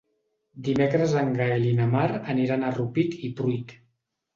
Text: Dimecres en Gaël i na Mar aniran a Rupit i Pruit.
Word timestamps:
Dimecres 0.67 1.13
en 1.21 1.29
Gaël 1.43 1.69
i 1.75 1.75
na 1.83 1.89
Mar 1.95 2.09
aniran 2.37 2.67
a 2.73 2.77
Rupit 2.83 3.19
i 3.27 3.35
Pruit. 3.41 3.81